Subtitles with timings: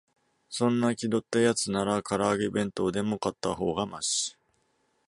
[0.49, 4.35] そんな気取ったやつなら、から揚げ弁当でも買ったほうがマシ